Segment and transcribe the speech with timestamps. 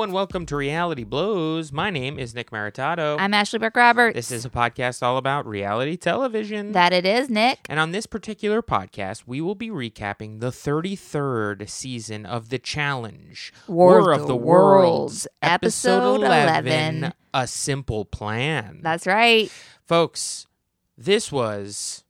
[0.00, 1.72] Hello and welcome to Reality Blows.
[1.72, 3.20] My name is Nick Maritato.
[3.20, 4.14] I'm Ashley Burke Roberts.
[4.14, 6.72] This is a podcast all about reality television.
[6.72, 7.58] that it is, Nick.
[7.68, 13.52] and on this particular podcast, we will be recapping the 33rd season of The Challenge
[13.68, 18.80] War of the Worlds, episode 11, A Simple Plan.
[18.82, 19.52] That's right.
[19.84, 20.46] Folks,
[20.96, 22.04] this was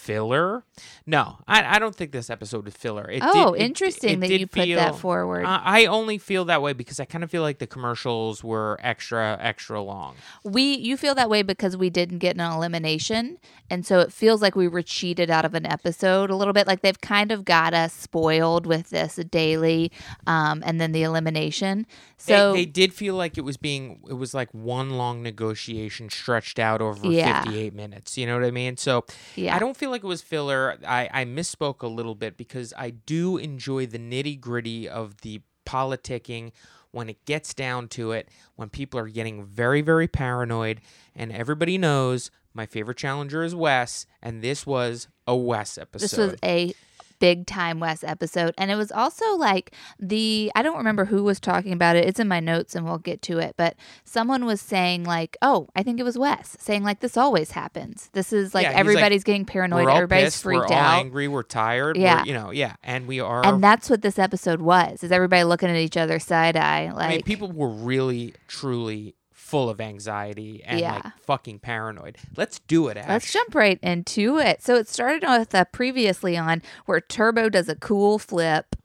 [0.00, 0.64] filler.
[1.06, 3.08] No, I, I don't think this episode is filler.
[3.10, 5.44] It oh, did- interesting it that did you put feel- that forward.
[5.44, 8.78] I I only feel that way because I kind of feel like the commercials were
[8.82, 10.14] extra, extra long.
[10.44, 14.40] we you feel that way because we didn't get an elimination, and so it feels
[14.42, 16.66] like we were cheated out of an episode a little bit.
[16.66, 19.92] Like they've kind of got us spoiled with this daily,
[20.26, 21.86] um, and then the elimination.
[22.26, 26.08] They- So they, did feel like it was being, it was like one long negotiation
[26.10, 27.42] stretched out over Yeah.
[27.42, 28.16] 58 minutes.
[28.18, 28.76] You know what I mean?
[28.76, 29.04] So
[29.36, 30.76] yeah, I don't feel like it was filler.
[30.86, 35.42] I, I misspoke a little bit because I do enjoy the nitty gritty of the
[35.66, 36.52] politicking
[36.92, 40.80] when it gets down to it, when people are getting very, very paranoid,
[41.14, 46.02] and everybody knows my favorite challenger is Wes, and this was a Wes episode.
[46.02, 46.74] this was a
[47.20, 48.52] big time Wes episode.
[48.58, 52.06] And it was also like the I don't remember who was talking about it.
[52.06, 53.54] It's in my notes and we'll get to it.
[53.56, 57.52] But someone was saying like, Oh, I think it was Wes saying like this always
[57.52, 58.10] happens.
[58.12, 60.82] This is like Yeah, he's like, everybody's getting paranoid, we're everybody's pissed, freaked we're all
[60.82, 60.98] out.
[61.00, 62.20] angry, we're tired, Yeah.
[62.22, 63.44] we're, you know, yeah, and we are.
[63.46, 66.90] And that's what this episode was, is everybody looking at each other side eye.
[66.90, 69.14] Like I mean, people were really, truly
[69.50, 70.94] full of anxiety and Yeah.
[70.94, 72.16] like fucking paranoid.
[72.36, 73.08] Let's do it, Ash.
[73.08, 74.62] Let's jump right into it.
[74.62, 78.76] So it started with uh, previously on where Turbo does a cool flip.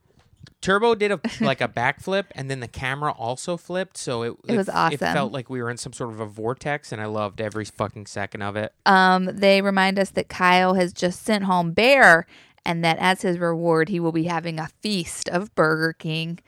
[0.61, 4.57] Turbo did a like a backflip, and then the camera also flipped, so it It
[4.57, 4.93] was awesome.
[4.95, 7.65] It felt like we were in some sort of a vortex, and I loved every
[7.65, 8.73] fucking second of it.
[8.87, 12.25] Um, they remind us that Kyle has just sent home Bear,
[12.65, 16.39] and that as his reward, he will be having a feast of Burger King.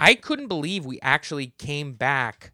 [0.00, 2.50] I couldn't believe we actually came back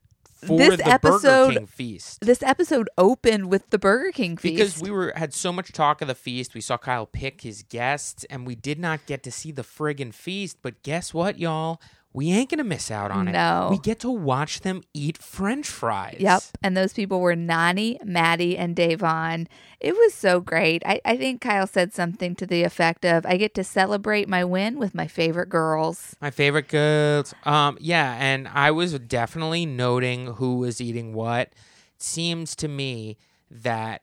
[0.49, 2.21] This the episode- Burger King feast.
[2.21, 4.55] This episode opened with the Burger King feast.
[4.57, 7.63] Because we were had so much talk of the feast, we saw Kyle pick his
[7.63, 10.59] guests, and we did not get to see the friggin' feast.
[10.63, 11.81] But guess what, y'all?
[12.17, 13.33] We ain't gonna miss out on it.
[13.33, 13.69] No.
[13.71, 16.17] We get to watch them eat French fries.
[16.19, 16.45] Yep.
[16.63, 19.49] And those people were Nani, Maddie, and Davon.
[19.81, 20.83] It was so great.
[20.87, 24.45] I, I think Kyle said something to the effect of I get to celebrate my
[24.45, 26.17] win with my favorite girls.
[26.19, 27.35] My favorite girls.
[27.45, 31.49] Um, yeah, and I was definitely noting who was eating what.
[31.49, 31.53] It
[31.99, 33.19] seems to me
[33.51, 34.01] that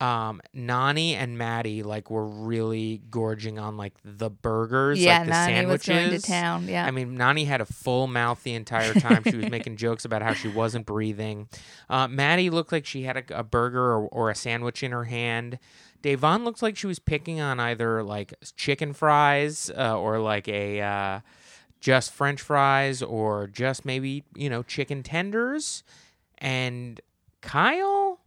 [0.00, 5.30] um Nani and Maddie like were really gorging on like the burgers, yeah, like the
[5.30, 5.88] Nani was sandwiches.
[5.88, 6.68] going to town.
[6.68, 6.84] Yeah.
[6.84, 9.22] I mean, Nani had a full mouth the entire time.
[9.24, 11.48] She was making jokes about how she wasn't breathing.
[11.88, 15.04] Uh, Maddie looked like she had a, a burger or, or a sandwich in her
[15.04, 15.58] hand.
[16.02, 20.80] Davon looks like she was picking on either like chicken fries uh, or like a
[20.82, 21.20] uh,
[21.80, 25.84] just French fries or just maybe you know chicken tenders.
[26.38, 27.00] And
[27.40, 28.18] Kyle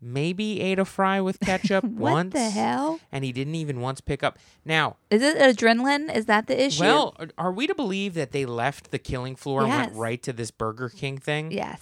[0.00, 1.98] maybe ate a fry with ketchup once.
[1.98, 3.00] what once, the hell?
[3.12, 4.38] and he didn't even once pick up.
[4.64, 6.14] Now Is it adrenaline?
[6.14, 6.82] Is that the issue?
[6.82, 10.32] well, are- we to believe that they left the killing floor and went right to
[10.32, 11.52] this Burger King thing?
[11.52, 11.80] yes.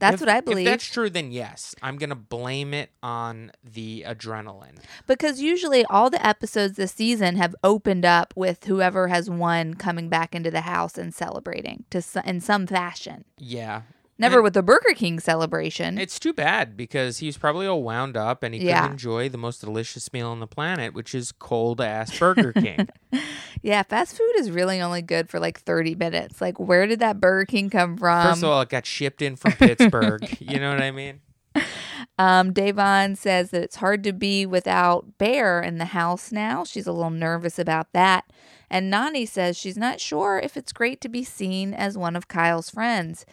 [0.00, 0.66] That's If- what I believe.
[0.66, 4.78] If that's true, then yes, I'm gonna blame it on the adrenaline.
[5.06, 10.08] Because usually all the episodes this season have opened up with whoever has won coming
[10.08, 13.26] back into the house and celebrating to in some fashion.
[13.36, 13.82] Yeah,
[14.20, 15.96] Never And with the Burger King celebration.
[15.98, 18.82] It's too bad because he's probably all wound up and he Yeah.
[18.82, 22.88] couldn't enjoy the most delicious meal on the planet, which is cold ass Burger King.
[23.62, 26.40] yeah, fast food is really only good for like 30 minutes.
[26.40, 28.22] Like, where did that Burger King come from?
[28.22, 30.36] First of all, it got shipped in from Pittsburgh.
[30.40, 31.20] you know what I mean?
[32.18, 36.64] Um, Davon says that it's hard to be without Bear in the house now.
[36.64, 38.24] She's a little nervous about that.
[38.68, 42.28] And Nani says she's not sure if it's great to be seen as one of
[42.28, 43.24] Kyle's friends.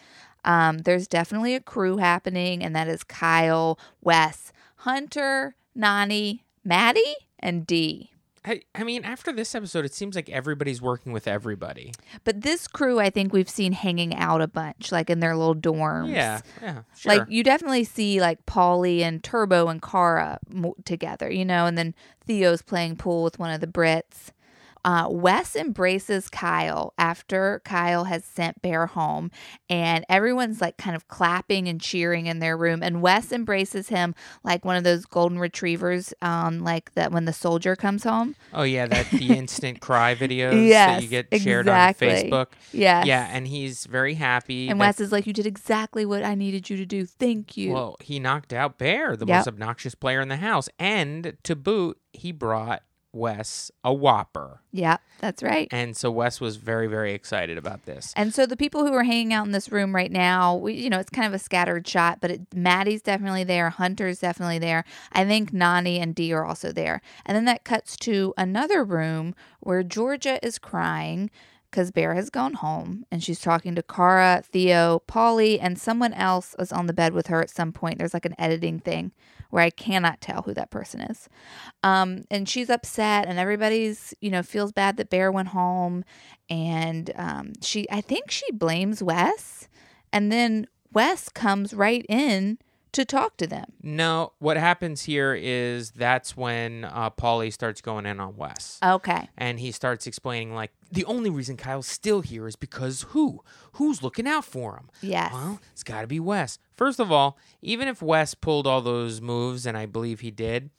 [0.48, 7.68] Um, there's definitely a crew happening, and that is Kyle, Wes, Hunter, Nani, Maddie, and
[7.68, 8.12] Dee.
[8.46, 11.92] I, I mean, after this episode, it seems like everybody's working with everybody.
[12.24, 15.54] But this crew, I think we've seen hanging out a bunch, like in their little
[15.54, 16.14] dorms.
[16.14, 17.18] Yeah, yeah, sure.
[17.18, 21.78] Like you definitely see like Paulie and Turbo and Cara mo- together, you know, and
[21.78, 21.94] then
[22.26, 24.32] Theo's playing pool with one of the Brits.
[24.86, 29.32] Uh, Wes embraces Kyle after Kyle has sent Bear home,
[29.70, 32.82] and everyone's like kind of clapping and cheering in their room.
[32.82, 37.34] And Wes embraces him like one of those golden retrievers, um, like that when the
[37.34, 38.36] soldier comes home.
[38.54, 42.10] oh yeah, that the instant cry videos that you get shared exactly.
[42.10, 42.48] on Facebook.
[42.72, 43.06] Yes.
[43.06, 44.70] Yeah, and he's very happy.
[44.70, 47.06] And Wes is like, "You did exactly what I needed you to do.
[47.06, 49.38] Thank you." Well, he knocked out Bear, the Yep.
[49.38, 52.84] most obnoxious player in the house, and to boot, he brought
[53.18, 54.62] Wes a Whopper.
[54.72, 55.68] Yeah, that's right.
[55.72, 58.14] And so Wes was very, very excited about this.
[58.16, 60.90] And so the people who are hanging out in this room right now, we, you
[60.90, 63.70] know, it's kind of a scattered shot, but it, Maddie's definitely there.
[63.70, 64.86] Hunter's definitely there.
[65.12, 67.02] I think Nani and Dee are also there.
[67.26, 71.30] And then that cuts to another room where Georgia is crying
[71.78, 76.56] because Bear has gone home and she's talking to Cara, Theo, Polly, and someone else
[76.58, 78.00] was on the bed with her at some point.
[78.00, 79.12] There's like an editing thing
[79.52, 81.30] where I cannot tell who that person is.
[81.84, 86.04] Um, and she's upset, and everybody's, you know, feels bad that Bear went home.
[86.50, 89.70] And um, she, I think she blames Wes.
[90.12, 92.58] And then Wes comes right in
[92.94, 93.66] to talk to them.
[93.84, 98.80] No, what happens here is that's when uh, Paulie starts going in on Wes.
[98.84, 99.30] Okay.
[99.38, 103.44] and he starts explaining like the only reason Kyle's still here is because who?
[103.74, 104.90] Who's looking out for him?
[105.02, 105.34] Yes.
[105.34, 106.60] Well, it's got to be Wes.
[106.76, 110.70] First of all, even if Wes pulled all those moves, and I believe he did,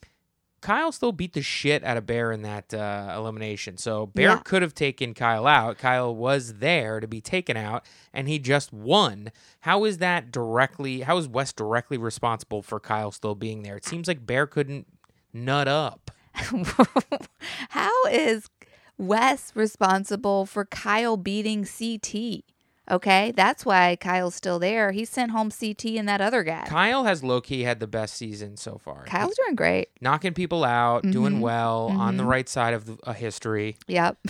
[0.61, 3.77] Kyle still beat the shit out of Bear in that uh, elimination.
[3.77, 4.41] So Bear Yeah.
[4.43, 5.77] could have taken Kyle out.
[5.77, 9.31] Kyle was there to be taken out, and he just won.
[9.61, 11.01] How is that directly?
[11.01, 13.77] How is Wes directly responsible for Kyle still being there?
[13.77, 14.87] It seems like Bear couldn't
[15.33, 16.11] nut up.
[17.69, 18.49] How is
[18.97, 22.43] Wes responsible for Kyle beating CT?
[22.91, 24.91] Okay, that's why Kyle's still there.
[24.91, 26.65] He sent home CT and that other guy.
[26.67, 29.05] Kyle has low key had the best season so far.
[29.05, 29.89] Kyle's doing great.
[30.01, 31.11] knocking people out, Mm-hmm.
[31.11, 33.77] doing well on the right side of the, a history.
[33.87, 34.17] Yep.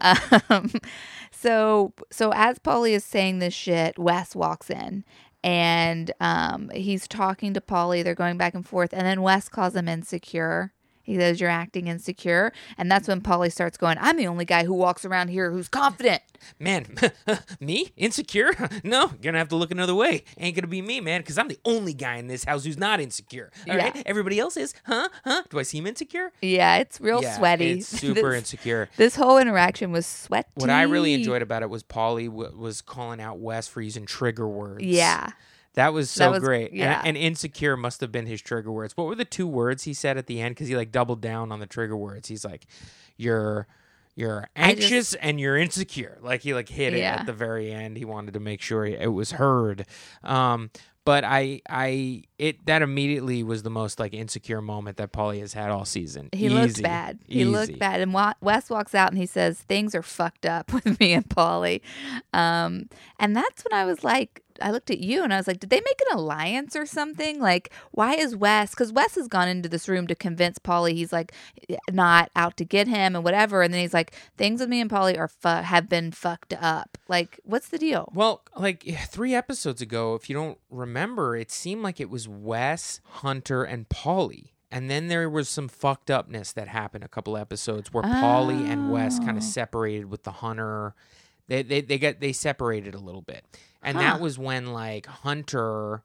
[0.00, 0.72] Um,
[1.30, 5.04] so so as Paulie is saying this shit, Wes walks in
[5.44, 8.02] and um, he's talking to Paulie.
[8.02, 10.72] They're going back and forth, and then Wes calls him insecure.
[11.08, 13.96] He says you're acting insecure, and that's when Paulie starts going.
[13.98, 16.20] I'm the only guy who walks around here who's confident.
[16.60, 16.84] Man,
[17.60, 18.52] me insecure?
[18.84, 20.22] No, you're gonna have to look another way.
[20.38, 23.00] Ain't gonna be me, man, because I'm the only guy in this house who's not
[23.00, 23.50] insecure.
[23.68, 24.02] All right, Yeah.
[24.04, 25.08] everybody else is, huh?
[25.24, 25.42] Huh?
[25.48, 26.30] Do I seem insecure?
[26.42, 27.70] Yeah, it's real yeah, sweaty.
[27.78, 28.90] It's super This- insecure.
[28.98, 30.48] This whole interaction was sweaty.
[30.56, 34.04] What I really enjoyed about it was Paulie w- was calling out Wes for using
[34.04, 34.84] trigger words.
[34.84, 35.30] Yeah.
[35.78, 36.72] That was so was- great.
[36.72, 36.98] yeah.
[36.98, 38.96] And, and insecure must have been his trigger words.
[38.96, 40.56] What were the two words he said at the end?
[40.56, 42.28] Because he like doubled down on the trigger words.
[42.28, 42.66] He's like,
[43.16, 43.66] "You're,
[44.16, 47.72] you're I just- anxious and you're insecure." Like he like hit it at the very
[47.72, 47.96] end.
[47.96, 49.86] He wanted to make sure it was heard.
[50.24, 50.70] Um,
[51.04, 55.54] but I, I, it that immediately was the most like insecure moment that Paulie has
[55.54, 56.28] had all season.
[56.32, 56.82] He looked Easy.
[56.82, 57.18] bad.
[57.26, 57.44] He Easy.
[57.46, 58.00] looked bad.
[58.02, 61.26] And Wa- Wes walks out and he says, Things are fucked up with me and
[61.26, 61.80] Paulie.
[62.34, 65.60] Um, and that's when I was like, I looked at you and I was like,
[65.60, 67.40] did they make an alliance or something?
[67.40, 68.70] Like, why is Wes?
[68.70, 71.32] Because Wes has gone into this room to convince Paulie he's like
[71.90, 73.62] not out to get him and whatever.
[73.62, 76.98] And then he's like, things with me and Paulie are fu- have been fucked up.
[77.08, 78.10] Like, what's the deal?
[78.14, 83.00] Well, like three episodes ago, if you don't remember, it seemed like it was Wes,
[83.04, 84.50] Hunter, and Paulie.
[84.70, 88.90] And then there was some fucked upness that happened a couple episodes where Paulie and
[88.92, 89.36] Wes kind Oh.
[89.38, 90.94] of separated with the Hunter.
[91.46, 93.46] They they they got they separated a little bit.
[93.82, 94.02] And Huh.
[94.04, 96.02] that was when like Hunter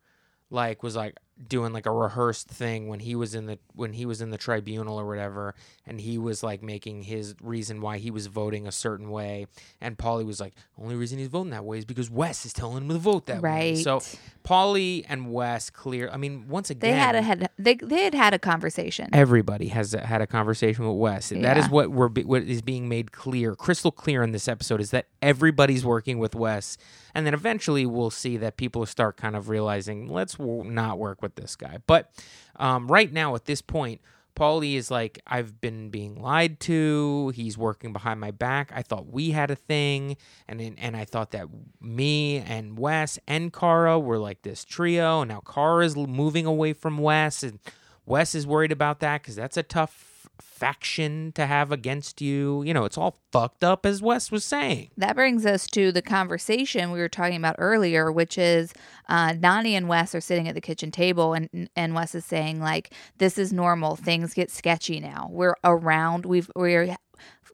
[0.50, 1.18] like was like
[1.48, 4.38] doing like a rehearsed thing when he was in the when he was in the
[4.38, 5.56] tribunal or whatever
[5.86, 9.48] and he was like making his reason why he was voting a certain way
[9.82, 12.84] and Paulie was like only reason he's voting that way is because Wes is telling
[12.84, 13.76] him to vote that way.
[13.76, 14.20] So Right.
[14.44, 18.14] Paulie and Wes clear I mean once again They had a had they they had
[18.14, 19.10] had a conversation.
[19.12, 21.30] everybody has had a conversation with Wes.
[21.30, 24.92] That is what we're what is being made clear, crystal clear in this episode is
[24.92, 26.78] that everybody's working with Wes,
[27.16, 31.36] and then eventually we'll see that people start kind of realizing let's not work with
[31.36, 31.80] this guy.
[31.88, 32.12] But
[32.58, 34.02] um, right now at this point.
[34.36, 37.32] Paulie is like, I've been being lied to.
[37.36, 38.72] He's working behind my back.
[38.74, 41.48] I thought we had a thing, and and I thought that
[41.80, 46.74] me and Wes and Cara were like this trio, and now Cara is moving away
[46.74, 47.60] from Wes, and
[48.08, 50.13] Wes is worried about that because that's a tough
[50.44, 52.64] faction to have against you.
[52.64, 54.92] You know, it's all fucked up, as Wes was saying.
[54.98, 58.74] That brings us to the conversation we were talking about earlier, which is
[59.10, 62.60] uh, Nani and Wes are sitting at the kitchen table, and and Wes is saying
[62.60, 63.96] like, "This is normal.
[63.96, 65.28] Things get sketchy now.
[65.30, 66.26] We're around.
[66.26, 66.96] We've we're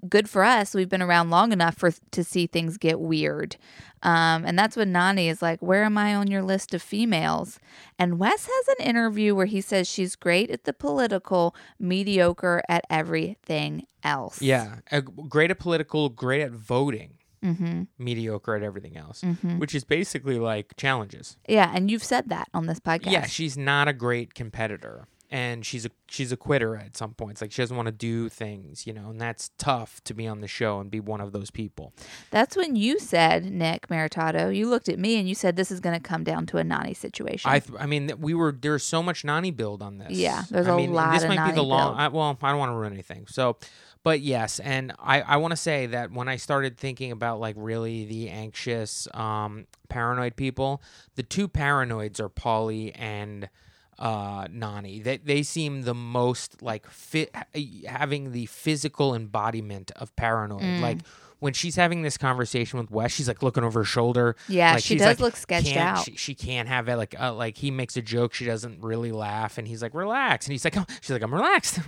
[0.07, 0.73] good for us.
[0.73, 3.57] We've been around long enough for to see things get weird."
[4.01, 7.59] Um, and that's when Nani is like, "Where am I on your list of females?"
[7.97, 12.85] And Wes has an interview where he says she's great at the political, mediocre at
[12.89, 14.41] everything else.
[14.41, 17.83] Yeah, a, great at political, great at voting, Mm-hmm.
[17.97, 19.59] mediocre at everything else, Mm-hmm.
[19.59, 21.37] which is basically like challenges.
[21.47, 23.11] Yeah, and you've said that on this podcast.
[23.11, 25.07] Yeah, she's not a great competitor.
[25.31, 27.39] And she's a she's a quitter at some points.
[27.39, 30.41] Like she doesn't want to do things, you know, and that's tough to be on
[30.41, 31.93] the show and be one of those people.
[32.31, 35.79] That's when you said, Nick Maritato, you looked at me and you said this is
[35.79, 37.51] going to come down to a Nani situation.
[37.51, 40.11] I th- I mean we were there's so much Nani build on this.
[40.11, 41.95] Yeah, there's I a mean, lot This of might be the long.
[41.95, 43.27] I, well, I don't want to ruin anything.
[43.27, 43.57] So,
[44.03, 47.55] but yes, and I I want to say that when I started thinking about like
[47.57, 50.81] really the anxious, um, paranoid people,
[51.15, 53.49] the two paranoids are Paulie and
[53.99, 55.01] uh Nani.
[55.01, 57.35] They they seem the most like fit
[57.85, 60.63] having the physical embodiment of paranoid.
[60.63, 60.81] Mm.
[60.81, 60.99] Like
[61.39, 64.35] when she's having this conversation with Wes, she's like looking over her shoulder.
[64.47, 66.03] yeah, like, she does like, look sketched out.
[66.03, 66.95] She, she can't have it.
[66.97, 70.45] Like, uh, like he makes a joke, she doesn't really laugh, and he's like, "Relax,"
[70.45, 71.79] and he's like, oh, "She's like, I'm relaxed."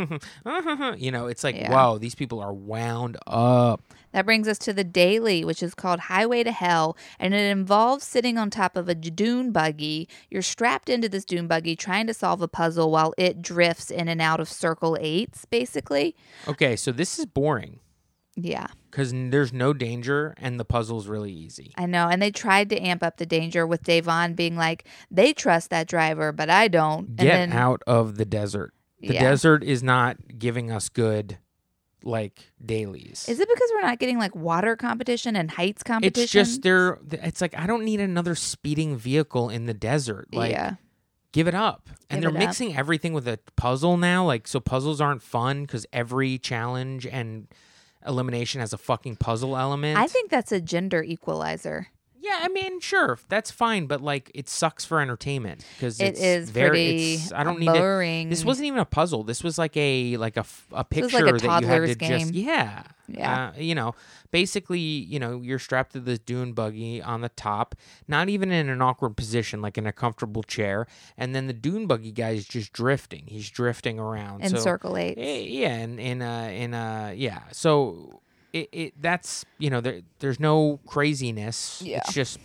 [0.97, 1.71] you know, it's like, Yeah.
[1.71, 3.81] whoa, these people are wound up.
[4.13, 8.05] That brings us to the daily, which is called Highway to Hell, and it involves
[8.05, 10.09] sitting on top of a dune buggy.
[10.29, 14.07] You're strapped into this dune buggy trying to solve a puzzle while it drifts in
[14.07, 16.15] and out of circle eights, basically.
[16.47, 17.79] Okay, so this is boring
[18.35, 21.73] Yeah, because there's no danger and the puzzle's really easy.
[21.77, 22.07] I know.
[22.07, 25.87] And they tried to amp up the danger with Davon being like, they trust that
[25.87, 27.07] driver, but I don't.
[27.07, 28.73] And Get then, out of the desert.
[29.01, 29.21] The Yeah.
[29.21, 31.39] desert is not giving us good
[32.03, 33.27] like dailies.
[33.27, 36.23] Is it because we're not getting like water competition and heights competition?
[36.23, 36.97] it's just they're.
[37.11, 40.29] It's like I don't need another speeding vehicle in the desert.
[40.33, 40.75] Like yeah.
[41.31, 41.89] give it up.
[42.09, 42.47] And Give they're it up.
[42.49, 44.25] mixing everything with a puzzle now.
[44.25, 47.47] Like, so puzzles aren't fun because every challenge and
[48.05, 49.97] elimination has a fucking puzzle element.
[49.97, 51.87] I think that's a gender equalizer.
[52.21, 56.21] Yeah, I mean, sure, that's fine, but like, it sucks for entertainment because It it's
[56.21, 57.13] is very.
[57.15, 58.29] It's, I don't need boring.
[58.29, 59.23] This wasn't even a puzzle.
[59.23, 61.99] This was like a like a, a picture like a that you had to just
[61.99, 62.29] game.
[62.33, 63.47] yeah Yeah.
[63.55, 63.95] Uh, you know
[64.31, 67.75] basically you know you're strapped to this dune buggy on the top,
[68.07, 70.87] not even in an awkward position like in a comfortable chair,
[71.17, 73.23] and then the dune buggy guy is just drifting.
[73.27, 75.19] He's drifting around and so, circle eights.
[75.19, 77.41] Eh, Yeah, in in uh in uh yeah.
[77.51, 78.21] So
[78.53, 81.81] it, it that's you know there there's no craziness.
[81.83, 81.97] Yeah.
[81.97, 82.39] It's just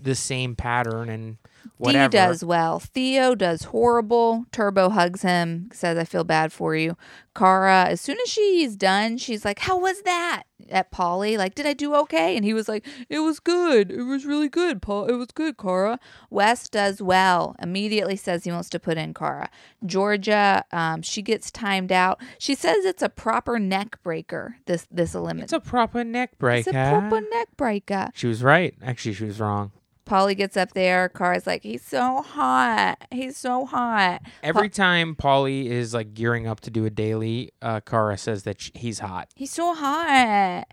[0.00, 1.38] the same pattern and
[1.76, 2.10] whatever.
[2.10, 2.78] Dee does well.
[2.78, 4.44] Theo does horrible.
[4.52, 6.96] Turbo hugs him, says, I feel bad for you.
[7.34, 10.44] Cara, as soon as she's done, she's like, How was that?
[10.70, 12.36] At Paulie, like, did I do okay?
[12.36, 13.90] And he was like, It was good.
[13.90, 15.06] It was really good, Paul.
[15.06, 15.98] It was good, Cara.
[16.30, 17.56] Wes does well.
[17.60, 19.50] Immediately says he wants to put in Cara.
[19.84, 22.20] Georgia, um, she gets timed out.
[22.38, 25.44] She says it's a proper neck breaker, this this elimination.
[25.44, 26.68] It's a proper neck breaker.
[26.70, 28.10] It's a proper neck breaker.
[28.14, 28.74] She was right.
[28.82, 29.72] Actually, she was wrong.
[30.08, 31.08] Paulie gets up there.
[31.08, 33.04] Cara's like, he's so hot.
[33.10, 34.22] He's so hot.
[34.42, 38.60] Every time Paulie is like gearing up to do a daily, uh, Cara says that
[38.60, 39.28] sh- he's hot.
[39.34, 40.64] He's so hot.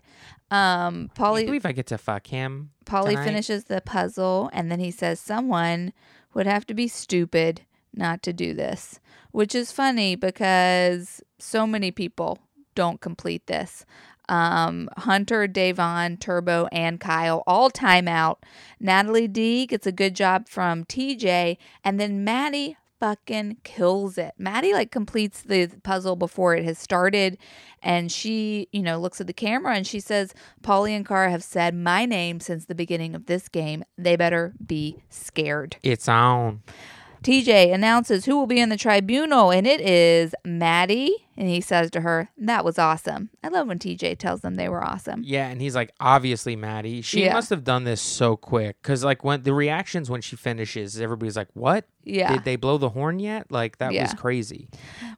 [0.50, 2.70] Um, I Paulie believe I get to fuck him.
[2.84, 3.24] Paulie tonight.
[3.24, 5.92] finishes the puzzle, and then he says, "Someone
[6.34, 7.62] would have to be stupid
[7.92, 9.00] not to do this,"
[9.32, 12.38] which is funny because so many people
[12.76, 13.84] don't complete this.
[14.28, 18.44] Um, Hunter, Davon, Turbo, and Kyle all time out.
[18.80, 24.32] Natalie D gets a good job from TJ, and then Maddie fucking kills it.
[24.38, 27.38] Maddie like completes the puzzle before it has started,
[27.82, 31.44] and she, you know, looks at the camera and she says, "Paulie and Cara have
[31.44, 33.84] said my name since the beginning of this game.
[33.98, 36.62] They better be scared." It's on.
[37.26, 41.12] TJ announces who will be in the tribunal, and it is Maddie.
[41.36, 43.30] And he says to her, That was awesome.
[43.42, 45.22] I love when TJ tells them they were awesome.
[45.24, 47.02] Yeah, and he's like, obviously, Maddie.
[47.02, 47.34] She Yeah.
[47.34, 51.36] must have done this so quick because, like, when the reactions when she finishes, everybody's
[51.36, 51.86] like, "What?
[52.04, 52.32] Yeah.
[52.32, 54.68] Did they blow the horn yet?" Like that was crazy.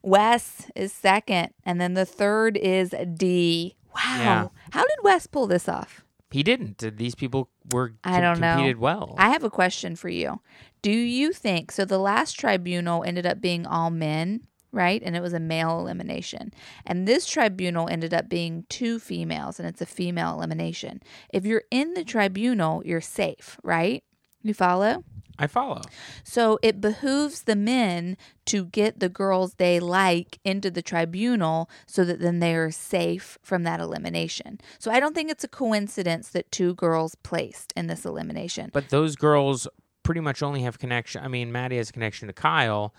[0.01, 3.75] Wes is second, and then the third is D.
[3.95, 4.17] Wow.
[4.17, 4.47] Yeah.
[4.71, 6.03] How did Wes pull this off?
[6.31, 6.97] He didn't.
[6.97, 8.53] These people were I don't know.
[8.53, 9.15] competed well.
[9.17, 10.41] I have a question for you.
[10.81, 11.85] Do you think so?
[11.85, 15.01] The last tribunal ended up being all men, right?
[15.03, 16.53] And it was a male elimination.
[16.85, 21.01] And this tribunal ended up being two females, and it's a female elimination.
[21.33, 24.03] If you're in the tribunal, you're safe, right?
[24.43, 25.03] You follow?
[25.39, 25.81] I follow.
[26.23, 32.03] So it behooves the men to get the girls they like into the tribunal so
[32.03, 34.59] that then they are safe from that elimination.
[34.77, 38.69] So I don't think it's a coincidence that two girls placed in this elimination.
[38.73, 39.67] But those girls
[40.03, 41.23] pretty much only have connection.
[41.23, 42.93] I mean, Maddie has a connection to Kyle,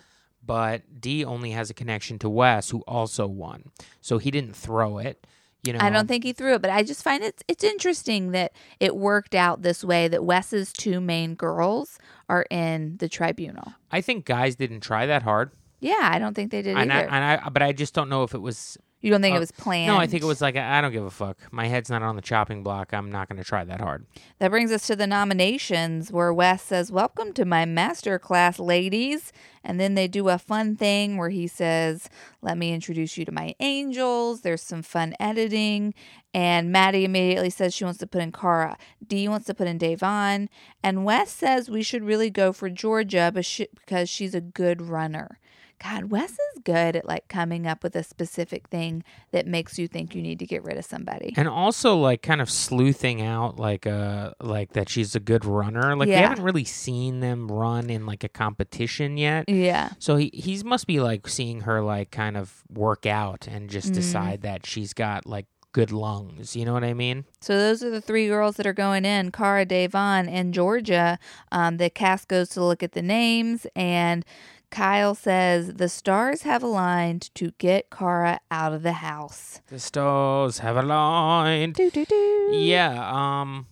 [0.44, 3.64] but D only has a connection to Wes, who also won.
[4.00, 5.26] So he didn't throw it.
[5.62, 8.30] You know, I don't think he threw it, but I just find it it's interesting
[8.30, 11.98] that it worked out this way that Wes's two main girls
[12.28, 13.74] are in the tribunal.
[13.92, 15.50] I think guys didn't try that hard.
[15.80, 17.10] Yeah, I don't think they did And I, either.
[17.10, 18.76] and I, but I just don't know if it was.
[19.00, 19.86] you don't think uh, it was planned?
[19.88, 21.38] No, I think it was like I don't give a fuck.
[21.50, 22.92] My head's not on the chopping block.
[22.92, 24.04] I'm not going to try that hard.
[24.38, 29.32] That brings us to the nominations where Wes says, Welcome to my master class, ladies.
[29.62, 32.08] And then they do a fun thing where he says,
[32.42, 34.40] Let me introduce you to my angels.
[34.40, 35.94] There's some fun editing.
[36.32, 38.78] And Maddie immediately says she wants to put in Cara.
[39.06, 40.48] Dee wants to put in Davon.
[40.82, 45.38] And Wes says we should really go for Georgia because she's a good runner.
[45.82, 49.88] God, Wes is good at like coming up with a specific thing that makes you
[49.88, 51.32] think you need to get rid of somebody.
[51.38, 55.96] And also like kind of sleuthing out like uh like that she's a good runner.
[55.96, 56.20] Like Yeah.
[56.20, 59.46] we haven't really seen them run in like a competition yet.
[59.56, 59.90] Yeah.
[59.98, 63.90] So he he's must be like seeing her like kind of work out and just
[63.90, 63.94] Mhm.
[63.94, 66.56] decide that she's got like good lungs.
[66.56, 67.24] You know what I mean?
[67.40, 71.18] So those are the three girls that are going in: Cara, Davon, and Georgia.
[71.52, 74.24] Um, the cast goes to look at the names, and
[74.70, 79.60] Kyle says the stars have aligned to get Cara out of the house.
[79.68, 81.74] The stars have aligned.
[81.74, 82.50] Do do do.
[82.52, 82.94] Yeah,
[83.42, 83.66] um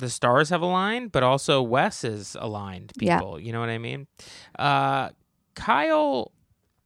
[0.00, 3.18] the stars have aligned, but also Wes is aligned Yeah.
[3.18, 3.38] people.
[3.38, 4.06] You know what I mean?
[4.58, 5.10] Uh
[5.54, 6.32] Kyle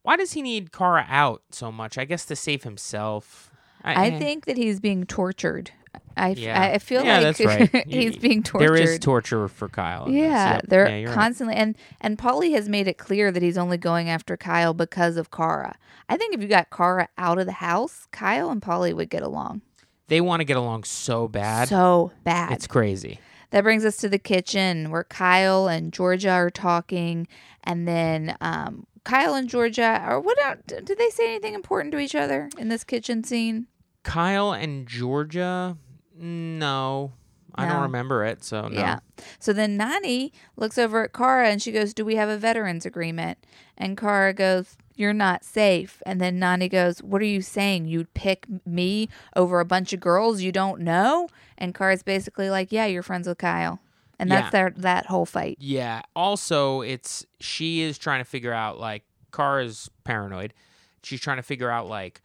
[0.02, 1.96] why does he need Cara out so much?
[1.96, 3.50] I guess to save himself.
[3.82, 5.70] I think that he's being tortured.
[6.16, 6.60] I, Yeah.
[6.74, 7.86] I feel Yeah, like right.
[7.88, 8.66] he's being tortured.
[8.74, 10.08] there is torture for Kyle.
[10.10, 10.64] Yeah, Yep.
[10.68, 11.14] they're Yeah, you're right.
[11.14, 15.16] constantly and and Paulie has made it clear that he's only going after Kyle because
[15.16, 15.76] of Cara.
[16.08, 19.22] I think if you got Cara out of the house, Kyle and Paulie would get
[19.22, 19.62] along
[20.08, 21.68] They want to get along so bad.
[21.68, 22.52] so bad.
[22.52, 23.20] it's crazy.
[23.50, 27.28] That brings us to the kitchen where Kyle and Georgia are talking,
[27.62, 30.66] and then um, Kyle and Georgia are what?
[30.66, 33.66] Did they say anything important to each other in this kitchen scene?
[34.02, 35.76] Kyle and Georgia,
[36.16, 37.12] no.
[37.56, 38.80] I don't remember it, so no.
[38.80, 38.98] Yeah.
[39.38, 42.84] So then Nani looks over at Cara and she goes, "Do we have a veterans
[42.84, 43.38] agreement?"
[43.78, 47.86] And Cara goes, "You're not safe." And then Nani goes, "What are you saying?
[47.86, 52.72] You'd pick me over a bunch of girls you don't know?" And Cara's basically like,
[52.72, 53.80] "Yeah, you're friends with Kyle."
[54.18, 54.50] And that's Yeah.
[54.50, 55.56] their that whole fight.
[55.60, 56.02] Yeah.
[56.14, 60.54] Also, it's she is trying to figure out like Cara's paranoid.
[61.02, 62.22] She's trying to figure out like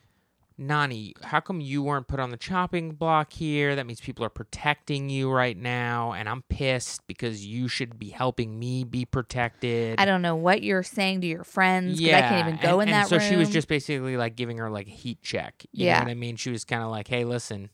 [0.59, 3.77] Nani, how come you weren't put on the chopping block here?
[3.77, 8.09] That means people are protecting you right now, and I'm pissed because you should be
[8.09, 9.95] helping me be protected.
[9.97, 12.89] I don't know what you're saying to your friends because I can't even go and,
[12.89, 13.25] in and that so room.
[13.25, 15.65] she was just basically like giving her like a heat check.
[15.71, 15.99] You Yeah.
[15.99, 16.35] know what I mean?
[16.35, 17.69] She was kind of like, "Hey, listen,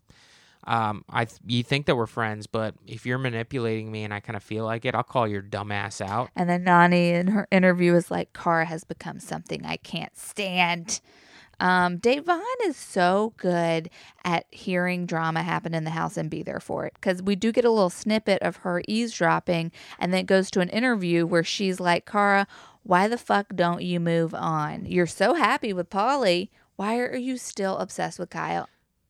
[0.67, 4.19] um, I th- you think that we're friends, but if you're manipulating me and I
[4.19, 7.47] kind of feel like it, I'll call your dumbass out." and then Nani in her
[7.49, 11.01] interview is like, Cara has become something I can't stand.
[11.59, 13.89] Um, Davon is so good
[14.23, 17.51] at hearing drama happen in the house and be there for it because we do
[17.51, 21.43] get a little snippet of her eavesdropping, and then it goes to an interview where
[21.43, 22.47] she's like, Cara,
[22.83, 24.85] why the fuck don't you move on?
[24.85, 26.49] You're so happy with Paulie.
[26.75, 28.69] Why are you still obsessed with Kyle?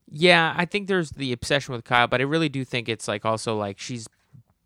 [0.10, 3.25] Yeah, I think there's the obsession with Kyle, but I really do think it's like
[3.25, 4.08] also like she's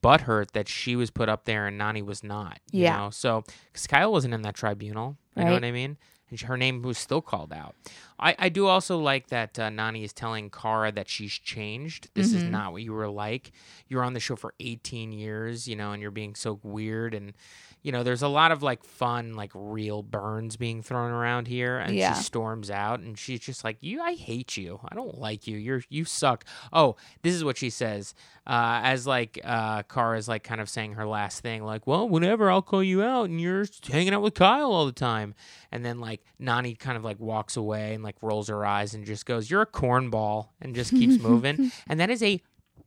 [0.04, 2.60] butthurt that she was put up there and Nani was not.
[2.72, 2.98] You Yeah.
[2.98, 3.10] Know?
[3.10, 5.18] So, because Kyle wasn't in that tribunal.
[5.36, 5.98] You know what I mean?
[6.46, 7.76] Her name was still called out.
[8.20, 12.10] I, I do also like that uh, Nani is telling Cara that she's changed.
[12.14, 12.50] This is Mhm.
[12.52, 13.52] not what you were like.
[13.88, 17.14] You're on the show for 18 years, you know, and you're being so weird.
[17.14, 17.34] And,
[17.82, 21.78] you know, there's a lot of like fun, like real burns being thrown around here.
[21.78, 22.14] And Yeah.
[22.14, 24.80] she storms out and she's just like, You, I hate you.
[24.90, 25.58] I don't like you.
[25.58, 26.44] You're, you suck.
[26.74, 28.14] Oh, this is what she says.
[28.46, 32.50] Uh, as like uh, Cara's like kind of saying her last thing, like, Well, whenever
[32.52, 35.36] I'll call you out and you're hanging out with Kyle all the time.
[35.72, 39.06] And then like Nani kind of like walks away and like rolls her eyes and
[39.06, 41.72] just goes, You're a cornball and just keeps moving.
[41.88, 42.42] And that is a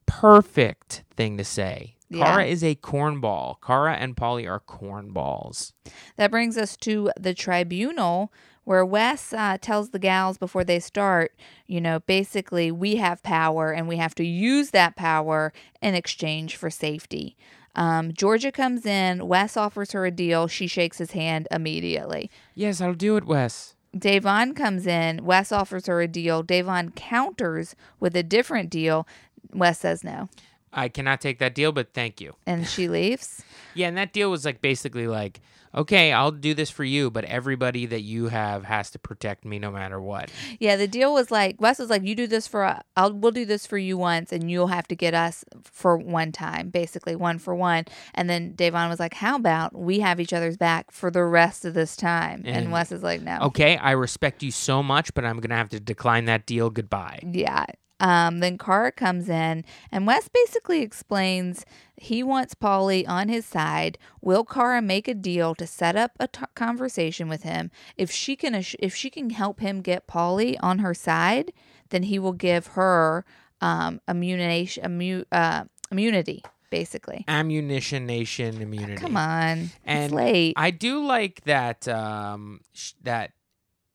[0.06, 1.96] perfect thing to say.
[2.08, 2.26] Yeah.
[2.26, 3.56] Cara is a cornball.
[3.64, 5.72] Cara and Paulie are cornballs.
[6.16, 8.32] That brings us to the tribunal
[8.64, 11.32] where Wes uh, tells the gals before they start,
[11.66, 16.56] you know, basically, we have power and we have to use that power in exchange
[16.56, 17.36] for safety.
[17.74, 20.46] Um, Georgia comes in, Wes offers her a deal.
[20.46, 22.30] She shakes his hand immediately.
[22.54, 23.74] Yes, I'll do it, Wes.
[23.96, 26.42] Davon comes in, Wes offers her a deal.
[26.42, 29.06] Davon counters with a different deal.
[29.52, 30.28] Wes says no,
[30.72, 32.34] I cannot take that deal, but thank you.
[32.46, 33.42] and she leaves.
[33.74, 35.40] Yeah, and that deal was like basically like,
[35.74, 39.58] okay, I'll do this for you, but everybody that you have has to protect me
[39.58, 40.30] no matter what.
[40.58, 43.32] Yeah, the deal was like Wes was like, "You do this for uh, I'll we'll
[43.32, 47.16] do this for you once, and you'll have to get us for one time, basically
[47.16, 50.90] one for one." And then Davon was like, "How about we have each other's back
[50.90, 54.42] for the rest of this time?" And, And- Wes is like, "No." Okay, I respect
[54.42, 56.70] you so much, but I'm gonna have to decline that deal.
[56.70, 57.20] Goodbye.
[57.22, 57.66] Yeah.
[58.02, 61.64] Um, then Cara comes in, and Wes basically explains
[61.96, 63.96] he wants Paulie on his side.
[64.20, 67.70] Will Kara make a deal to set up a t- conversation with him?
[67.96, 71.52] If she can, if she can help him get Paulie on her side,
[71.90, 73.24] then he will give her
[73.60, 74.80] um, immunity.
[74.82, 76.42] Immu- uh, immunity.
[76.70, 77.24] basically.
[77.28, 78.96] ammunition nation immunity.
[78.96, 80.54] Come on, And it's late.
[80.56, 83.30] I do like that um, sh- that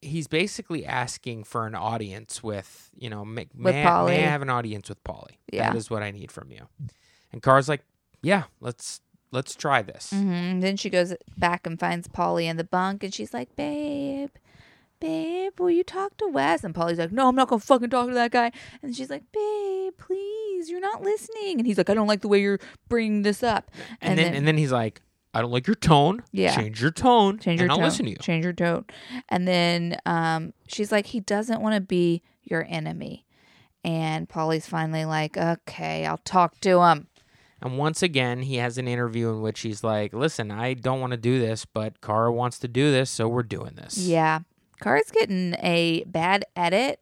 [0.00, 4.30] he's basically asking for an audience with you know may, With may, I- may I
[4.30, 5.36] have an audience with Paulie?
[5.52, 5.70] Yeah.
[5.70, 6.68] that is what I need from you.
[7.32, 7.82] And Car's like,
[8.22, 10.10] yeah, let's let's try this.
[10.10, 14.30] hmm Then she goes back and finds Paulie in the bunk, and she's like, "Babe,
[15.00, 18.08] babe, will you talk to Wes?" And Paulie's like, "No, I'm not gonna fucking talk
[18.08, 18.50] to that guy."
[18.82, 22.28] And she's like, "Babe, please, you're not listening." And he's like, "I don't like the
[22.28, 22.58] way you're
[22.88, 25.02] bringing this up." And, And then, then- and then he's like,
[25.34, 26.22] I don't like your tone.
[26.32, 26.54] Yeah.
[26.54, 27.38] change your tone.
[27.38, 27.84] Change your and I'll tone.
[27.84, 28.16] listen to you.
[28.16, 28.84] Change your tone.
[29.28, 33.26] And then um, she's like, he doesn't want to be your enemy.
[33.84, 37.08] And Paulie's finally like, okay, I'll talk to him.
[37.60, 41.10] And once again, he has an interview in which he's like, "Listen, I don't want
[41.10, 44.40] to do this, but Cara wants to do this, so we're doing this." Yeah.
[44.80, 47.00] Cara's getting a bad edit,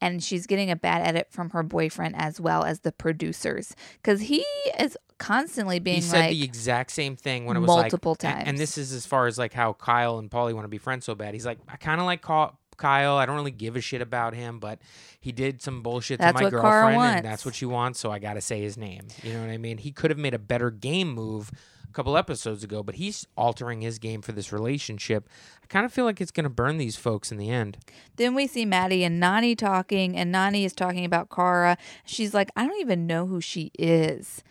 [0.00, 3.74] and she's getting a bad edit from her boyfriend as well as the producers.
[4.00, 4.44] Because he
[4.78, 8.34] is constantly being he said like, the exact same thing when it was multiple like,
[8.34, 10.78] and- And this is as far as like how Kyle and Paulie want to be
[10.78, 11.34] friends so bad.
[11.34, 13.16] He's like, I kind of like Kyle.
[13.16, 14.80] I don't really give a shit about him, but
[15.20, 17.98] he did some bullshit That's to my girlfriend, and that's what she wants.
[18.00, 19.06] So I got to say his name.
[19.22, 19.78] You know what I mean?
[19.78, 21.50] He could have made a better game move
[21.88, 25.26] a couple episodes ago, but he's altering his game for this relationship.
[25.62, 27.78] I kind of feel like it's going to burn these folks in the end.
[28.16, 31.78] Then we see Maddie and Nani talking, and Nani is talking about Kara.
[32.04, 34.42] She's like, I don't even know who she is.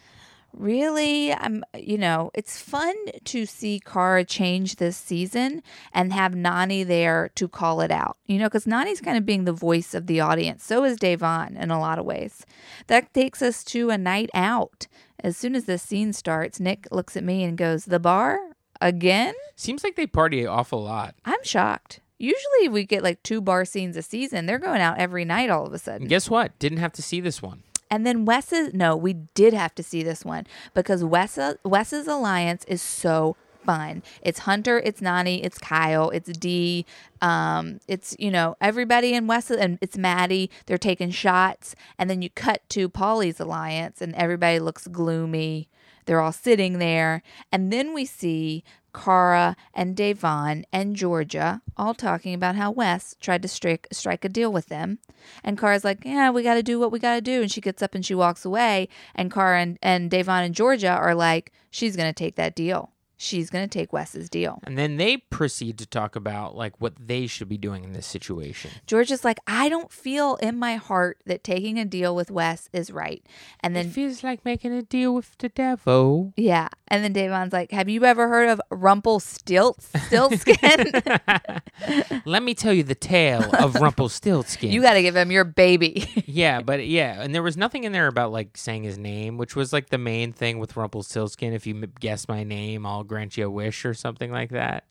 [0.58, 5.62] Really, I'm, you know, it's fun to see Cara change this season
[5.94, 9.44] and have Nani there to call it out, you know, because Nani's kind of being
[9.44, 10.64] the voice of the audience.
[10.64, 12.46] So is Devon in a lot of ways.
[12.88, 14.88] That takes us to a night out.
[15.20, 18.40] As soon as this scene starts, Nick looks at me and goes, The bar?
[18.82, 19.34] Again?
[19.56, 21.16] Seems like they party an awful lot.
[21.26, 22.02] I'm shocked.
[22.18, 24.46] Usually we get like two bar scenes a season.
[24.46, 26.04] They're going out every night all of a sudden.
[26.04, 26.58] And guess what?
[26.60, 27.64] Didn't have to see this one.
[27.90, 32.66] And then Wes's no, we did have to see this one because Wes Wes's alliance
[32.66, 34.04] is so fun.
[34.22, 36.86] It's Hunter, it's Nani, it's Kyle, it's Dee,
[37.22, 40.50] um, it's you know everybody in Wes and it's Maddie.
[40.66, 45.68] They're taking shots, and then you cut to Paulie's alliance, and everybody looks gloomy.
[46.06, 48.64] They're all sitting there, and then we see
[48.96, 54.30] Cara and Devon, and Georgia all talking about how Wes tried to strike strike a
[54.30, 55.00] deal with them.
[55.44, 57.42] And Cara's like, Yeah, we gotta do what we gotta do.
[57.42, 58.88] And she gets up and she walks away.
[59.14, 62.92] And Cara and, and Devon and Georgia are like, She's gonna take that deal.
[63.18, 64.60] She's gonna take Wes's deal.
[64.64, 68.06] And then they proceed to talk about like what they should be doing in this
[68.06, 68.72] situation.
[68.88, 72.70] George is like, I don't feel in my heart that taking a deal with Wes
[72.74, 73.24] is right.
[73.62, 76.34] And then it feels like making a deal with the devil.
[76.36, 76.70] yeah.
[76.88, 80.92] And then Davon's like, Have you ever heard of Rumpelstiltskin?
[82.26, 84.72] Let me tell you the tale of Rumpelstiltskin.
[84.72, 86.08] you gotta give him your baby.
[86.28, 89.56] yeah, but yeah, and there was nothing in there about like saying his name, which
[89.56, 91.54] was like the main thing with Rumpelstiltskin.
[91.54, 94.84] If you guess my name, I'll grant you a wish or something like that.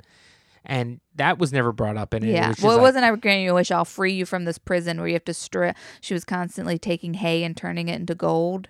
[0.67, 2.31] And that was never brought up in it.
[2.33, 2.49] Yeah.
[2.49, 3.71] just well, it like- wasn't I granting you a wish.
[3.71, 5.77] I'll free you from this prison where you have to strip.
[6.01, 8.69] She was constantly taking hay and turning it into gold,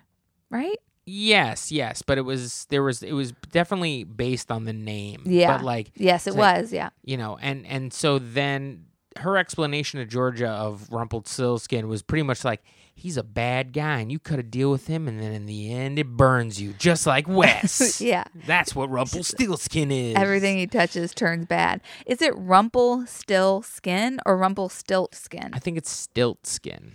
[0.49, 0.77] right?
[1.05, 5.21] Yes, yes, but it was there was it was definitely based on the name.
[5.25, 5.55] Yeah.
[5.57, 6.73] but like Yes, it like- was.
[6.73, 6.89] Yeah.
[7.03, 8.85] you know, and and so then
[9.17, 12.61] her explanation to Georgia of Rumpelstiltskin was pretty much like
[12.95, 15.71] he's a bad guy and you cut a deal with him and then in the
[15.71, 17.99] end it burns you just like Wes.
[18.01, 18.23] Yeah.
[18.47, 20.15] That's what Rumpelstiltskin is.
[20.15, 21.81] Everything he touches turns bad.
[22.05, 25.51] Is it Rumple still skin or Rumple stilt skin?
[25.53, 26.93] I think it's Stiltskin.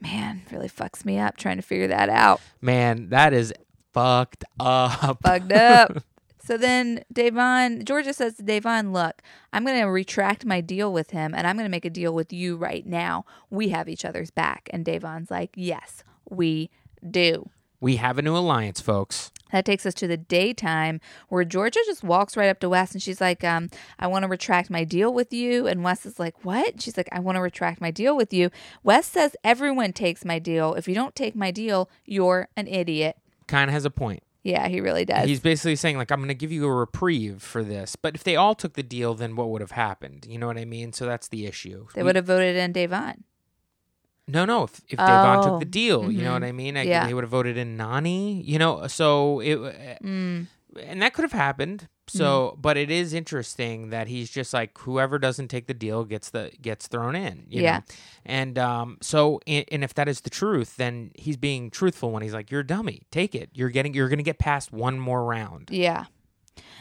[0.00, 2.40] Man, really fucks me up trying to figure that out.
[2.60, 3.52] Man, that is
[3.92, 5.18] fucked up.
[5.22, 6.02] Fucked up.
[6.50, 11.12] So then Davon, Georgia says to Davon, look, I'm going to retract my deal with
[11.12, 13.24] him and I'm going to make a deal with you right now.
[13.50, 14.68] We have each other's back.
[14.72, 16.68] And Davon's like, yes, we
[17.08, 17.50] do.
[17.80, 19.30] We have a new alliance, folks.
[19.52, 23.00] That takes us to the daytime where Georgia just walks right up to Wes and
[23.00, 25.68] she's like, um, I want to retract my deal with you.
[25.68, 26.82] And Wes is like, What?
[26.82, 28.50] She's like, I want to retract my deal with you.
[28.82, 30.74] Wes says, Everyone takes my deal.
[30.74, 33.18] If you don't take my deal, you're an idiot.
[33.46, 34.24] Kind of has a point.
[34.42, 35.28] Yeah, he really does.
[35.28, 37.96] He's basically saying like I'm going to give you a reprieve for this.
[37.96, 40.26] But if they all took the deal, then what would have happened?
[40.28, 40.92] You know what I mean?
[40.92, 41.86] So that's the issue.
[41.94, 43.24] they We- would have voted in Davon.
[44.28, 44.62] No, no.
[44.64, 46.34] If, if Devon Oh, took the deal, you know mhm.
[46.34, 46.76] what I mean?
[46.76, 47.06] I, Yeah.
[47.06, 48.86] They would have voted in Nani, you know?
[48.86, 49.58] So it,
[50.02, 50.46] Mm.
[50.80, 51.88] and that could have happened.
[52.18, 56.30] So, but it is interesting that he's just like whoever doesn't take the deal gets
[56.30, 57.44] the gets thrown in.
[57.48, 57.76] You Yeah.
[57.78, 57.84] Know?
[58.26, 62.22] And um, so, and, and if that is the truth, then he's being truthful when
[62.22, 63.02] he's like, "You're a dummy.
[63.10, 63.50] Take it.
[63.54, 63.94] You're getting.
[63.94, 66.04] You're going to get past one more round." Yeah.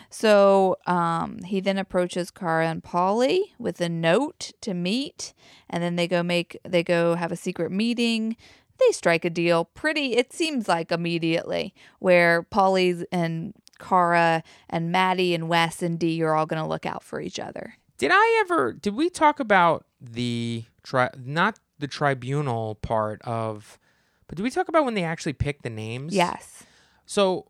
[0.09, 5.33] So um, he then approaches Cara and Paulie with a note to meet,
[5.69, 8.35] and then they go make they go have a secret meeting.
[8.79, 15.33] they strike a deal pretty, it seems like immediately, where Paulie's and Cara and Maddie
[15.33, 17.75] and Wes and Dee are all going to look out for each other.
[17.97, 18.73] Did I ever?
[18.73, 23.79] Did we talk about the tri- not the tribunal part of,
[24.27, 26.13] but did we talk about when they actually picked the names?
[26.13, 26.63] Yes.
[27.05, 27.47] So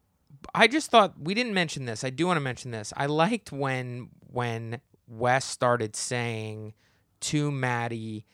[0.55, 2.03] I just thought we didn't mention this.
[2.03, 2.93] I do want to mention this.
[2.95, 6.73] I liked when when Wes started saying
[7.21, 8.25] to Maddie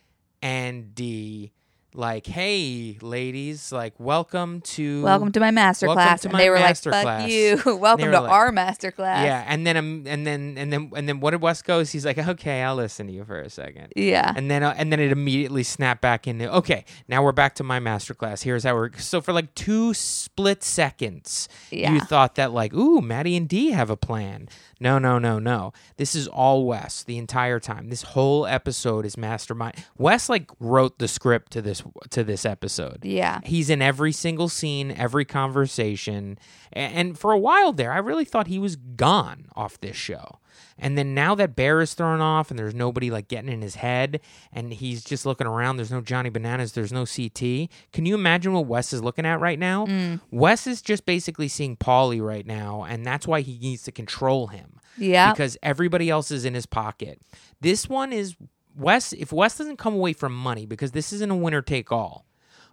[0.41, 1.51] and Dee,
[1.97, 6.25] like, "Hey, ladies, like, welcome to Welcome to my master class.
[6.25, 7.21] and they were master like, class.
[7.21, 7.77] fuck you.
[7.77, 9.25] Welcome to like- our master class.
[9.25, 11.91] yeah." And then um, and then and then and then what did Wes goes?
[11.91, 13.93] He's like, "Okay, I'll listen to you for a second.
[13.95, 14.33] Yeah.
[14.35, 16.85] And then uh, and then it immediately snapped back into okay.
[17.07, 18.43] Now we're back to my masterclass.
[18.43, 21.93] Here's how we're so for like two split seconds, Yeah.
[21.93, 24.49] you thought that like ooh Maddie and Dee have a plan.
[24.79, 25.71] No, no, no, no.
[25.95, 27.89] This is all Wes the entire time.
[27.89, 29.75] This whole episode is mastermind.
[29.97, 32.99] Wes like wrote the script to this to this episode.
[33.03, 33.39] Yeah.
[33.43, 36.37] He's in every single scene, every conversation.
[36.73, 40.39] And for a while there, I really thought he was gone off this show.
[40.77, 43.75] And then now that Bear is thrown off and there's nobody like getting in his
[43.75, 44.19] head
[44.51, 47.69] and he's just looking around, there's no Johnny Bananas, there's no CT.
[47.93, 49.85] Can you imagine what Wes is looking at right now?
[49.85, 50.19] Mm.
[50.31, 54.47] Wes is just basically seeing Paulie right now, and that's why he needs to control
[54.47, 55.31] him Yeah.
[55.31, 57.21] because everybody else is in his pocket.
[57.61, 58.35] This one is
[58.75, 59.13] Wes.
[59.13, 62.25] If Wes doesn't come away from money, because this isn't a winner take all,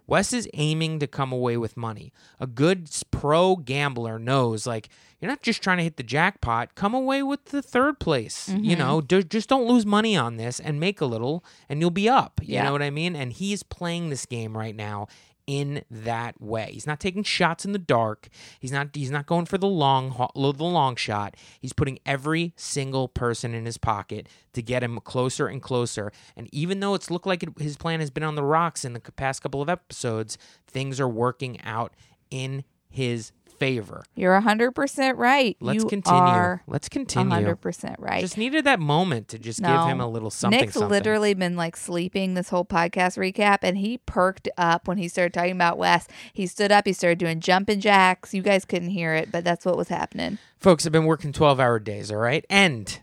[0.05, 2.11] Wes is aiming to come away with money.
[2.39, 4.89] A good pro gambler knows, like,
[5.21, 6.75] you're not just trying to hit the jackpot.
[6.75, 8.49] Come away with the third place.
[8.49, 8.79] You mm-hmm.
[8.79, 12.09] know, D- just don't lose money on this and make a little, and you'll be
[12.09, 12.41] up.
[12.43, 12.63] You Yeah.
[12.63, 13.15] know what I mean?
[13.15, 15.07] And he's playing this game right now
[15.47, 16.69] in that way.
[16.71, 18.29] He's not taking shots in the dark.
[18.59, 21.35] He's not he's not going for the long ho- the long shot.
[21.59, 26.11] He's putting every single person in his pocket to get him closer and closer.
[26.35, 28.93] And even though it's looked like it, his plan has been on the rocks in
[28.93, 31.93] the past couple of episodes, things are working out
[32.29, 33.31] in his
[33.63, 34.03] favor.
[34.15, 35.57] You're 100% right.
[35.59, 36.19] Let's you continue.
[36.19, 37.33] Are Let's continue.
[37.33, 38.21] 100% right.
[38.21, 40.59] Just needed that moment to just give him a little something.
[40.59, 40.89] Nick's something.
[40.89, 45.33] literally been like sleeping this whole podcast recap, and he perked up when he started
[45.33, 46.07] talking about Wes.
[46.33, 48.33] He stood up, he started doing jumping jacks.
[48.33, 50.37] You guys couldn't hear it, but that's what was happening.
[50.59, 52.45] Folks, I've been working 12 hour days, all right?
[52.49, 52.99] And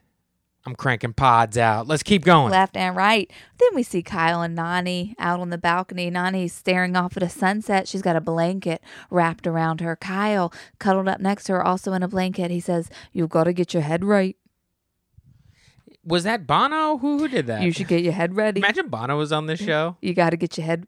[0.66, 1.86] I'm cranking pods out.
[1.86, 2.50] Let's keep going.
[2.50, 3.30] Left and right.
[3.58, 6.10] Then we see Kyle and Nani out on the balcony.
[6.10, 7.88] Nani's staring off at a sunset.
[7.88, 9.96] She's got a blanket wrapped around her.
[9.96, 12.50] Kyle, cuddled up next to her, also in a blanket.
[12.50, 14.36] He says, You've got to get your head right.
[16.04, 16.98] Was that Bono?
[16.98, 17.62] Who, who did that?
[17.62, 18.60] You should get your head ready.
[18.60, 19.96] Imagine Bono was on this show.
[20.02, 20.86] You got to get your head.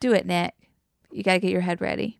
[0.00, 0.54] Do it, Nick.
[1.12, 2.18] You got to get your head ready.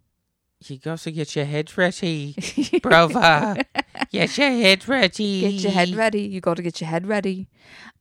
[0.61, 2.37] You got to get your head ready,
[2.83, 3.65] brother.
[4.13, 5.41] Get your head ready.
[5.41, 6.23] Get your head ready.
[6.23, 7.49] You got to get your head ready.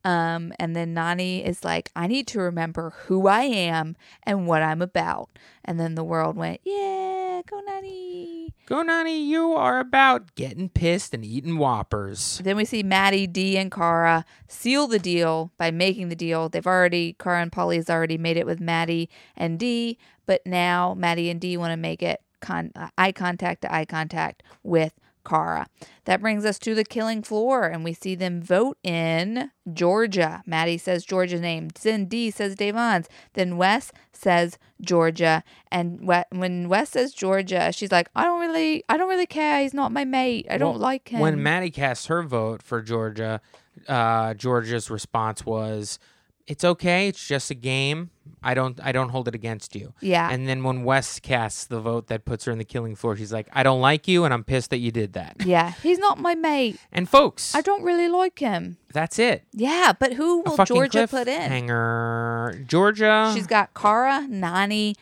[0.04, 4.62] Um, and then Nani is like, I need to remember who I am and what
[4.62, 5.30] I'm about.
[5.64, 8.52] And then the world went, Yeah, go Nani.
[8.66, 9.22] Go, Nani.
[9.24, 12.40] You are about getting pissed and eating whoppers.
[12.44, 16.48] Then we see Maddie, Dee, and Cara seal the deal by making the deal.
[16.48, 20.94] They've already, Cara and Paulie has already made it with Maddie and Dee, but now
[20.94, 24.92] Maddie and Dee want to make it con- uh, eye contact to eye contact with
[25.24, 25.66] Cara.
[26.04, 30.42] That brings us to the killing floor, and we see them vote in Georgia.
[30.46, 31.68] Maddie says Georgia's name.
[31.68, 33.08] Dee says Davon's.
[33.34, 35.44] Then Wes says Georgia.
[35.70, 39.62] And when Wes says Georgia, she's like, I don't really, I don't really care.
[39.62, 40.46] He's not my mate.
[40.50, 41.20] I don't like him.
[41.20, 43.40] When Maddie casts her vote for Georgia,
[43.88, 45.98] uh, Georgia's response was,
[46.46, 47.08] "It's okay.
[47.08, 48.10] It's just a game.
[48.42, 48.78] I don't.
[48.82, 50.30] I don't hold it against you." yeah.
[50.30, 53.32] And then when Wes casts the vote that puts her in the killing floor, she's
[53.32, 56.18] like, "I don't like you, and I'm pissed that you did that." Yeah, he's not
[56.18, 56.78] my mate.
[56.90, 58.76] And folks, I don't really like him.
[58.92, 59.44] that's it.
[59.52, 61.50] Yeah, but who will Georgia put in?
[61.50, 62.64] Hanger.
[62.66, 63.32] Georgia.
[63.34, 64.94] She's got Cara, Nani,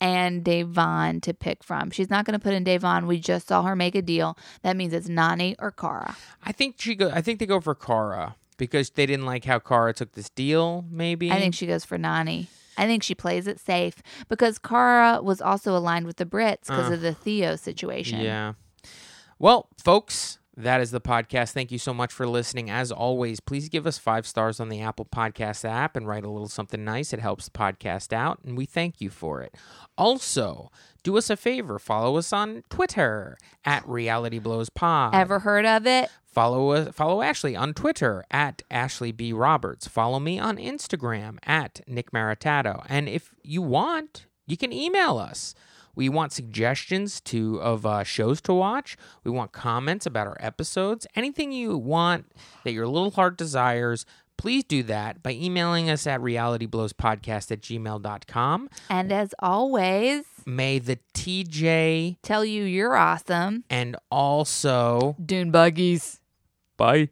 [0.00, 1.90] and Davon to pick from.
[1.90, 3.06] She's not going to put in Davon.
[3.06, 4.36] We just saw her make a deal.
[4.62, 6.16] That means it's Nani or Cara.
[6.44, 7.10] I think she go.
[7.10, 10.84] I think they go for Cara because they didn't like how Cara took this deal.
[10.90, 11.30] Maybe.
[11.30, 12.48] I think she goes for Nani.
[12.76, 16.90] I think she plays it safe because Cara was also aligned with the Brits because
[16.90, 18.20] Uh, of the Theo situation.
[18.20, 18.54] Yeah.
[19.38, 21.52] Well, folks, that is the podcast.
[21.52, 22.70] Thank you so much for listening.
[22.70, 26.30] As always, please give us five stars on the Apple Podcast app and write a
[26.30, 27.12] little something nice.
[27.12, 29.54] It helps the podcast out, and we thank you for it.
[29.98, 30.70] Also,
[31.04, 35.14] do us a favor follow us on Twitter at Reality Blows Pod.
[35.14, 36.10] Ever heard of it?
[36.24, 39.86] Follow us, follow Ashley on Twitter at Ashley B Roberts.
[39.86, 42.84] Follow me on Instagram at Nick Maritato.
[42.88, 45.54] And if you want, you can email us.
[45.94, 48.96] We want suggestions to of uh, shows to watch.
[49.22, 51.06] We want comments about our episodes.
[51.14, 52.32] Anything you want
[52.64, 54.04] that your little heart desires,
[54.36, 58.68] please do that by emailing us at realityblowspodcast at gmail.com.
[58.90, 63.64] And as always, May the TJ tell you you're awesome.
[63.70, 66.20] and also Dune buggies.
[66.76, 67.08] bye.